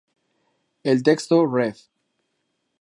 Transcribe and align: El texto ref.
El 0.83 1.03
texto 1.03 1.45
ref. 1.45 1.87